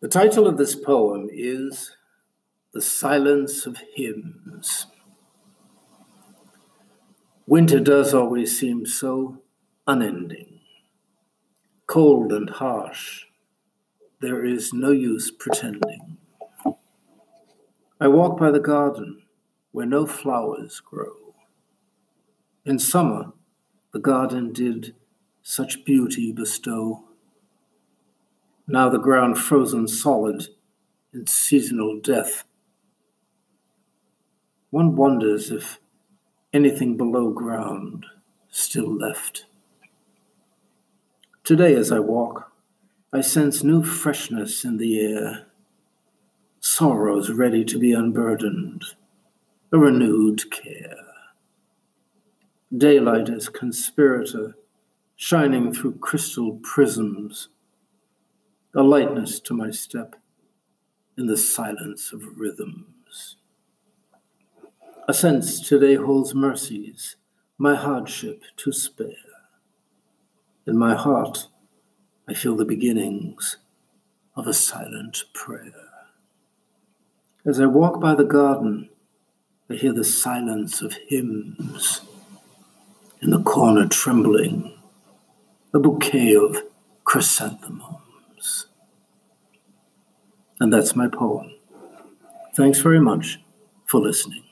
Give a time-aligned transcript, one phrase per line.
[0.00, 1.96] The title of this poem is
[2.72, 4.86] The Silence of Hymns.
[7.48, 9.42] Winter does always seem so
[9.88, 10.60] unending,
[11.88, 13.24] cold and harsh.
[14.20, 16.18] There is no use pretending.
[18.00, 19.22] I walk by the garden
[19.72, 21.34] where no flowers grow.
[22.64, 23.32] In summer,
[23.92, 24.94] the garden did
[25.42, 27.07] such beauty bestow.
[28.70, 30.48] Now the ground frozen solid
[31.14, 32.44] in seasonal death.
[34.68, 35.80] One wonders if
[36.52, 38.04] anything below ground
[38.50, 39.46] still left.
[41.44, 42.52] Today, as I walk,
[43.10, 45.46] I sense new freshness in the air,
[46.60, 48.84] sorrows ready to be unburdened,
[49.72, 51.06] a renewed care.
[52.76, 54.58] Daylight as conspirator,
[55.16, 57.48] shining through crystal prisms,
[58.74, 60.14] a lightness to my step
[61.16, 63.36] in the silence of rhythms.
[65.08, 67.16] A sense today holds mercies,
[67.56, 69.08] my hardship to spare.
[70.66, 71.48] In my heart,
[72.28, 73.56] I feel the beginnings
[74.36, 75.72] of a silent prayer.
[77.46, 78.90] As I walk by the garden,
[79.70, 82.02] I hear the silence of hymns.
[83.22, 84.78] In the corner, trembling,
[85.72, 86.58] a bouquet of
[87.04, 87.97] chrysanthemums.
[90.60, 91.54] And that's my poem.
[92.54, 93.40] Thanks very much
[93.86, 94.47] for listening.